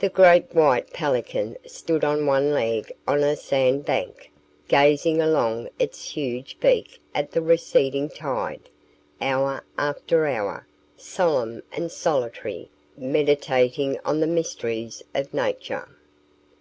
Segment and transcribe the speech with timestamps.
[0.00, 4.32] The great white pelican stood on one leg on a sand bank,
[4.66, 8.68] gazing along its huge beak at the receding tide,
[9.20, 15.86] hour after hour, solemn and solitary, meditating on the mysteries of Nature.